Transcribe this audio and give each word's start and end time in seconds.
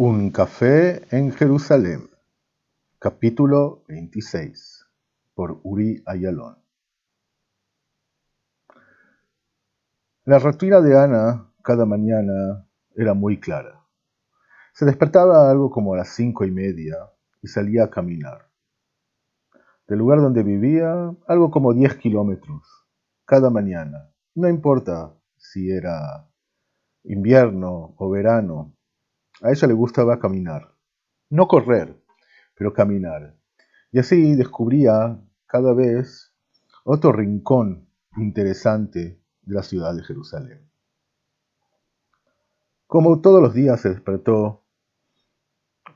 Un 0.00 0.30
café 0.30 1.02
en 1.10 1.32
Jerusalén, 1.32 2.08
capítulo 3.00 3.82
26, 3.88 4.86
por 5.34 5.58
Uri 5.64 6.04
Ayalón. 6.06 6.56
La 10.24 10.38
rutina 10.38 10.80
de 10.80 10.96
Ana 10.96 11.52
cada 11.64 11.84
mañana 11.84 12.64
era 12.94 13.14
muy 13.14 13.40
clara. 13.40 13.84
Se 14.72 14.84
despertaba 14.84 15.50
algo 15.50 15.68
como 15.68 15.94
a 15.94 15.96
las 15.96 16.10
cinco 16.10 16.44
y 16.44 16.52
media 16.52 16.94
y 17.42 17.48
salía 17.48 17.82
a 17.82 17.90
caminar. 17.90 18.52
Del 19.88 19.98
lugar 19.98 20.20
donde 20.20 20.44
vivía, 20.44 21.12
algo 21.26 21.50
como 21.50 21.74
diez 21.74 21.96
kilómetros, 21.96 22.62
cada 23.24 23.50
mañana. 23.50 24.12
No 24.36 24.48
importa 24.48 25.12
si 25.36 25.72
era 25.72 26.30
invierno 27.02 27.96
o 27.98 28.10
verano, 28.10 28.77
a 29.42 29.50
ella 29.50 29.68
le 29.68 29.74
gustaba 29.74 30.18
caminar. 30.18 30.74
No 31.30 31.46
correr, 31.46 31.96
pero 32.54 32.72
caminar. 32.72 33.36
Y 33.92 33.98
así 33.98 34.34
descubría 34.34 35.20
cada 35.46 35.72
vez 35.74 36.34
otro 36.84 37.12
rincón 37.12 37.88
interesante 38.16 39.20
de 39.42 39.54
la 39.54 39.62
ciudad 39.62 39.94
de 39.94 40.02
Jerusalén. 40.02 40.68
Como 42.86 43.20
todos 43.20 43.42
los 43.42 43.54
días 43.54 43.80
se 43.80 43.90
despertó 43.90 44.64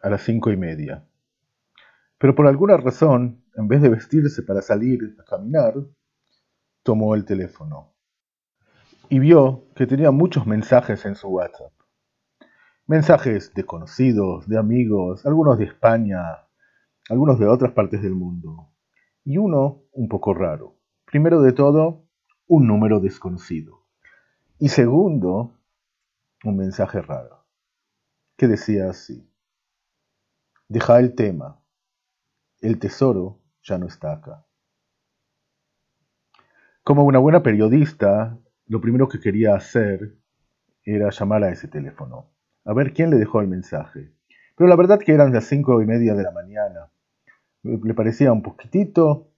a 0.03 0.11
las 0.11 0.23
cinco 0.23 0.51
y 0.51 0.57
media. 0.57 1.07
Pero 2.19 2.35
por 2.35 2.47
alguna 2.47 2.77
razón, 2.77 3.45
en 3.57 3.69
vez 3.69 3.83
de 3.83 3.89
vestirse 3.89 4.43
para 4.43 4.63
salir 4.63 5.17
a 5.19 5.25
caminar, 5.25 5.75
tomó 6.83 7.15
el 7.15 7.25
teléfono 7.25 7.95
y 9.09 9.19
vio 9.19 9.67
que 9.75 9.87
tenía 9.87 10.11
muchos 10.11 10.47
mensajes 10.47 11.05
en 11.05 11.15
su 11.15 11.29
WhatsApp. 11.29 11.73
Mensajes 12.89 13.55
de 13.55 13.65
conocidos, 13.65 14.49
de 14.49 14.59
amigos, 14.59 15.25
algunos 15.25 15.57
de 15.57 15.67
España, 15.67 16.49
algunos 17.09 17.39
de 17.39 17.47
otras 17.47 17.73
partes 17.73 18.03
del 18.03 18.17
mundo. 18.17 18.73
Y 19.25 19.39
uno 19.39 19.85
un 19.93 20.09
poco 20.09 20.35
raro. 20.35 20.81
Primero 21.05 21.43
de 21.43 21.53
todo, 21.53 22.09
un 22.49 22.67
número 22.67 22.99
desconocido. 22.99 23.87
Y 24.59 24.69
segundo, 24.69 25.61
un 26.45 26.57
mensaje 26.57 27.01
raro, 27.01 27.47
que 28.37 28.49
decía 28.49 28.91
así. 28.91 29.31
Deja 30.67 30.99
el 30.99 31.15
tema. 31.15 31.63
El 32.61 32.81
tesoro 32.81 33.39
ya 33.63 33.79
no 33.79 33.87
está 33.87 34.13
acá. 34.13 34.45
Como 36.83 37.05
una 37.05 37.21
buena 37.21 37.45
periodista, 37.45 38.37
lo 38.67 38.81
primero 38.81 39.09
que 39.09 39.21
quería 39.21 39.55
hacer 39.55 40.19
era 40.83 41.11
llamar 41.11 41.45
a 41.45 41.51
ese 41.51 41.69
teléfono 41.69 42.33
a 42.65 42.73
ver 42.73 42.93
quién 42.93 43.11
le 43.11 43.17
dejó 43.17 43.41
el 43.41 43.49
mensaje. 43.49 44.13
Pero 44.57 44.69
la 44.69 44.77
verdad 44.77 44.99
que 44.99 45.13
eran 45.13 45.33
las 45.33 45.45
cinco 45.45 45.81
y 45.83 45.87
media 45.87 46.15
de 46.15 46.23
la 46.23 46.31
mañana. 46.31 46.91
Le 47.63 47.95
parecía 47.95 48.33
un 48.33 48.43
poquitito 48.43 49.31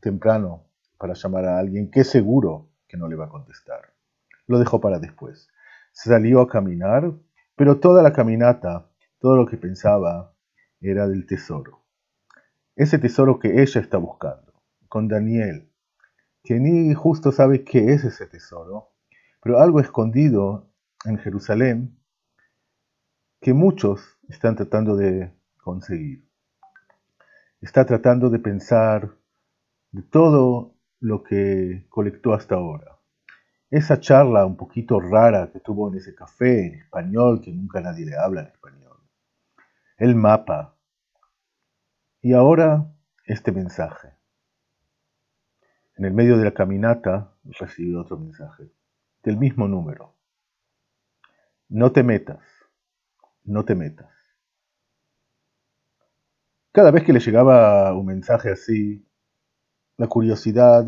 temprano 0.00 0.64
para 0.98 1.14
llamar 1.14 1.44
a 1.46 1.58
alguien 1.58 1.90
que 1.90 2.04
seguro 2.04 2.68
que 2.88 2.96
no 2.96 3.08
le 3.08 3.16
va 3.16 3.26
a 3.26 3.28
contestar. 3.28 3.92
Lo 4.46 4.58
dejó 4.58 4.80
para 4.80 4.98
después. 4.98 5.48
Salió 5.92 6.40
a 6.40 6.48
caminar, 6.48 7.12
pero 7.54 7.78
toda 7.80 8.02
la 8.02 8.12
caminata, 8.12 8.88
todo 9.18 9.36
lo 9.36 9.46
que 9.46 9.56
pensaba, 9.56 10.32
era 10.80 11.08
del 11.08 11.26
tesoro. 11.26 11.82
Ese 12.76 12.98
tesoro 12.98 13.38
que 13.38 13.62
ella 13.62 13.80
está 13.80 13.96
buscando, 13.96 14.52
con 14.88 15.08
Daniel, 15.08 15.70
que 16.44 16.60
ni 16.60 16.94
justo 16.94 17.32
sabe 17.32 17.64
qué 17.64 17.92
es 17.92 18.04
ese 18.04 18.26
tesoro, 18.26 18.90
pero 19.42 19.58
algo 19.58 19.80
escondido 19.80 20.68
en 21.04 21.18
Jerusalén 21.18 21.96
que 23.40 23.52
muchos 23.52 24.18
están 24.28 24.56
tratando 24.56 24.96
de 24.96 25.32
conseguir. 25.62 26.26
Está 27.60 27.84
tratando 27.84 28.30
de 28.30 28.38
pensar 28.38 29.16
de 29.90 30.02
todo 30.02 30.74
lo 31.00 31.22
que 31.22 31.86
colectó 31.88 32.34
hasta 32.34 32.54
ahora. 32.54 32.98
Esa 33.70 34.00
charla 34.00 34.46
un 34.46 34.56
poquito 34.56 35.00
rara 35.00 35.50
que 35.52 35.60
tuvo 35.60 35.88
en 35.90 35.98
ese 35.98 36.14
café 36.14 36.66
en 36.66 36.74
español, 36.74 37.40
que 37.40 37.52
nunca 37.52 37.80
nadie 37.80 38.06
le 38.06 38.16
habla 38.16 38.42
en 38.42 38.46
español. 38.48 38.98
El 39.96 40.14
mapa. 40.14 40.76
Y 42.22 42.32
ahora 42.32 42.92
este 43.24 43.52
mensaje. 43.52 44.12
En 45.96 46.04
el 46.04 46.12
medio 46.12 46.36
de 46.36 46.44
la 46.44 46.52
caminata 46.52 47.32
recibió 47.44 48.00
otro 48.00 48.18
mensaje, 48.18 48.70
del 49.22 49.36
mismo 49.38 49.66
número. 49.66 50.14
No 51.68 51.90
te 51.90 52.02
metas 52.02 52.55
no 53.46 53.64
te 53.64 53.74
metas. 53.74 54.10
Cada 56.72 56.90
vez 56.90 57.04
que 57.04 57.12
le 57.12 57.20
llegaba 57.20 57.94
un 57.94 58.06
mensaje 58.06 58.50
así, 58.50 59.08
la 59.96 60.08
curiosidad 60.08 60.84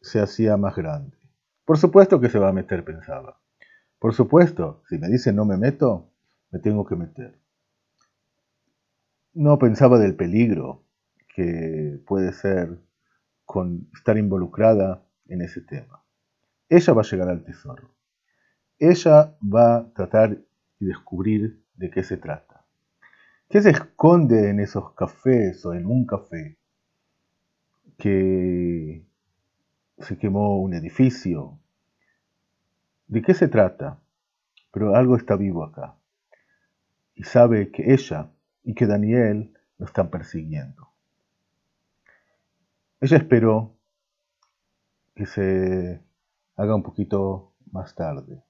se 0.00 0.20
hacía 0.20 0.56
más 0.56 0.74
grande. 0.76 1.18
Por 1.64 1.76
supuesto 1.76 2.20
que 2.20 2.30
se 2.30 2.38
va 2.38 2.48
a 2.48 2.52
meter, 2.52 2.84
pensaba. 2.84 3.38
Por 3.98 4.14
supuesto, 4.14 4.82
si 4.88 4.96
me 4.98 5.08
dice 5.08 5.32
no 5.32 5.44
me 5.44 5.58
meto, 5.58 6.10
me 6.50 6.58
tengo 6.60 6.86
que 6.86 6.96
meter. 6.96 7.38
No 9.34 9.58
pensaba 9.58 9.98
del 9.98 10.16
peligro 10.16 10.84
que 11.34 12.00
puede 12.06 12.32
ser 12.32 12.78
con 13.44 13.90
estar 13.94 14.16
involucrada 14.16 15.04
en 15.26 15.42
ese 15.42 15.60
tema. 15.60 16.02
Ella 16.68 16.92
va 16.92 17.02
a 17.02 17.04
llegar 17.04 17.28
al 17.28 17.44
tesoro. 17.44 17.94
Ella 18.78 19.36
va 19.42 19.76
a 19.76 19.92
tratar 19.92 20.38
y 20.80 20.86
descubrir 20.86 21.62
de 21.76 21.90
qué 21.90 22.02
se 22.02 22.16
trata. 22.16 22.64
¿Qué 23.48 23.62
se 23.62 23.70
esconde 23.70 24.50
en 24.50 24.60
esos 24.60 24.92
cafés 24.92 25.64
o 25.64 25.72
en 25.72 25.86
un 25.86 26.06
café 26.06 26.58
que 27.96 29.06
se 29.98 30.18
quemó 30.18 30.60
un 30.60 30.74
edificio? 30.74 31.58
¿De 33.06 33.22
qué 33.22 33.32
se 33.32 33.48
trata? 33.48 34.00
Pero 34.70 34.94
algo 34.94 35.16
está 35.16 35.34
vivo 35.36 35.64
acá. 35.64 35.96
Y 37.14 37.24
sabe 37.24 37.70
que 37.70 37.94
ella 37.94 38.30
y 38.62 38.74
que 38.74 38.86
Daniel 38.86 39.54
lo 39.78 39.86
están 39.86 40.10
persiguiendo. 40.10 40.88
Ella 43.00 43.16
esperó 43.16 43.76
que 45.14 45.24
se 45.24 46.02
haga 46.56 46.74
un 46.74 46.82
poquito 46.82 47.54
más 47.72 47.94
tarde. 47.94 48.42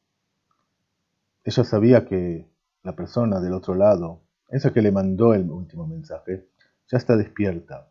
Ella 1.48 1.64
sabía 1.64 2.04
que 2.04 2.46
la 2.82 2.94
persona 2.94 3.40
del 3.40 3.54
otro 3.54 3.74
lado, 3.74 4.20
esa 4.50 4.70
que 4.70 4.82
le 4.82 4.92
mandó 4.92 5.32
el 5.32 5.50
último 5.50 5.86
mensaje, 5.86 6.46
ya 6.88 6.98
está 6.98 7.16
despierta. 7.16 7.90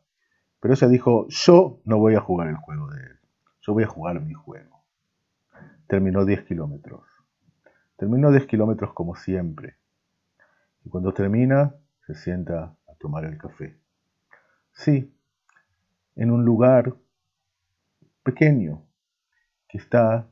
Pero 0.59 0.75
ella 0.75 0.87
dijo, 0.87 1.25
yo 1.29 1.81
no 1.83 1.97
voy 1.97 2.13
a 2.13 2.19
jugar 2.19 2.49
el 2.49 2.57
juego 2.57 2.87
de 2.91 3.01
él, 3.01 3.19
yo 3.61 3.73
voy 3.73 3.83
a 3.83 3.87
jugar 3.87 4.21
mi 4.21 4.35
juego. 4.35 4.83
Terminó 5.87 6.23
10 6.23 6.43
kilómetros. 6.43 7.01
Terminó 7.95 8.29
10 8.29 8.45
kilómetros 8.45 8.93
como 8.93 9.15
siempre. 9.15 9.77
Y 10.85 10.89
cuando 10.89 11.11
termina, 11.11 11.73
se 12.05 12.13
sienta 12.13 12.75
a 12.87 12.93
tomar 12.99 13.25
el 13.25 13.39
café. 13.39 13.75
Sí, 14.71 15.17
en 16.15 16.29
un 16.29 16.45
lugar 16.45 16.93
pequeño 18.21 18.83
que 19.67 19.79
está 19.79 20.27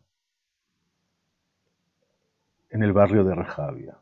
en 2.76 2.84
el 2.84 2.92
barrio 2.92 3.24
de 3.24 3.34
Rejavia. 3.34 3.98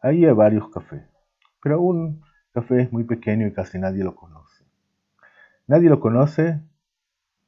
Ahí 0.00 0.24
hay 0.24 0.32
varios 0.32 0.70
cafés, 0.70 1.02
pero 1.60 1.80
un 1.80 2.22
café 2.52 2.82
es 2.82 2.92
muy 2.92 3.02
pequeño 3.02 3.44
y 3.44 3.52
casi 3.52 3.76
nadie 3.76 4.04
lo 4.04 4.14
conoce. 4.14 4.64
Nadie 5.66 5.90
lo 5.90 5.98
conoce 5.98 6.60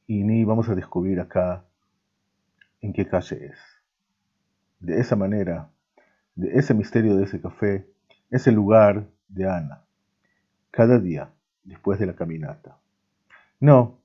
y 0.09 0.25
ni 0.25 0.45
vamos 0.45 0.69
a 0.69 0.75
descubrir 0.75 1.21
acá 1.21 1.65
en 2.81 2.93
qué 2.93 3.07
calle 3.07 3.47
es. 3.47 3.59
De 4.81 4.99
esa 4.99 5.15
manera, 5.15 5.71
de 6.35 6.59
ese 6.59 6.75
misterio 6.75 7.17
de 7.17 7.23
ese 7.23 7.41
café, 7.41 7.87
es 8.29 8.49
el 8.49 8.57
lugar 8.57 9.07
de 9.29 9.49
Ana, 9.49 9.85
cada 10.73 10.99
día 10.99 11.31
después 11.63 12.01
de 12.01 12.07
la 12.07 12.17
caminata. 12.17 12.77
No, 13.61 14.01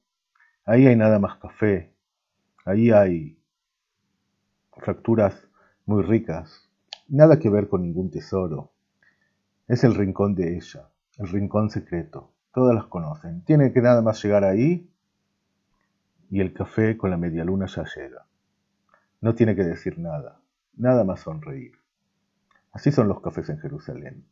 ahí 0.64 0.86
hay 0.86 0.96
nada 0.96 1.18
más 1.18 1.40
café, 1.40 1.92
ahí 2.66 2.92
hay 2.92 3.40
fracturas 4.76 5.47
muy 5.88 6.04
ricas, 6.04 6.70
nada 7.08 7.40
que 7.40 7.50
ver 7.50 7.70
con 7.70 7.82
ningún 7.82 8.12
tesoro. 8.12 8.74
Es 9.70 9.86
el 9.86 9.96
rincón 9.96 10.36
de 10.36 10.58
ella, 10.58 10.90
el 11.18 11.30
rincón 11.30 11.70
secreto. 11.70 12.34
Todas 12.54 12.76
las 12.76 12.88
conocen. 12.88 13.42
Tiene 13.46 13.72
que 13.72 13.82
nada 13.82 14.02
más 14.02 14.22
llegar 14.22 14.44
ahí 14.44 14.92
y 16.30 16.42
el 16.42 16.54
café 16.54 16.98
con 16.98 17.10
la 17.10 17.16
media 17.16 17.46
luna 17.46 17.68
ya 17.68 17.86
llega. 17.96 18.26
No 19.22 19.34
tiene 19.34 19.56
que 19.56 19.64
decir 19.64 19.98
nada, 19.98 20.42
nada 20.76 21.06
más 21.06 21.22
sonreír. 21.22 21.80
Así 22.74 22.92
son 22.92 23.08
los 23.08 23.22
cafés 23.22 23.48
en 23.48 23.60
Jerusalén. 23.60 24.26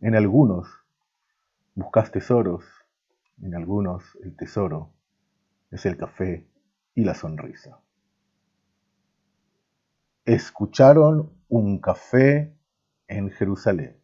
En 0.00 0.16
algunos 0.16 0.66
buscas 1.74 2.10
tesoros, 2.10 2.64
en 3.42 3.54
algunos 3.54 4.16
el 4.22 4.34
tesoro 4.34 4.94
es 5.70 5.84
el 5.84 5.98
café 5.98 6.48
y 6.94 7.04
la 7.04 7.14
sonrisa 7.14 7.80
escucharon 10.26 11.32
un 11.48 11.80
café 11.80 12.58
en 13.06 13.30
Jerusalén. 13.30 14.02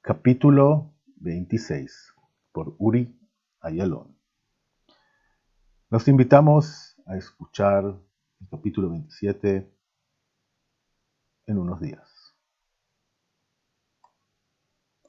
Capítulo 0.00 0.94
26 1.16 2.14
por 2.52 2.76
Uri 2.78 3.18
Ayalon. 3.60 4.16
Nos 5.90 6.06
invitamos 6.06 6.96
a 7.06 7.16
escuchar 7.16 7.84
el 7.84 8.48
capítulo 8.48 8.90
27 8.90 9.74
en 11.46 11.58
unos 11.58 11.80
días. 11.80 12.13